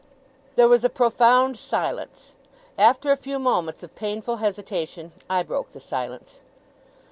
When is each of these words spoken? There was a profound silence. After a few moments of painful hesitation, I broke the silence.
There 0.55 0.67
was 0.67 0.83
a 0.83 0.89
profound 0.89 1.57
silence. 1.57 2.33
After 2.75 3.11
a 3.11 3.15
few 3.15 3.37
moments 3.37 3.83
of 3.83 3.93
painful 3.93 4.37
hesitation, 4.37 5.11
I 5.29 5.43
broke 5.43 5.73
the 5.73 5.79
silence. 5.79 6.39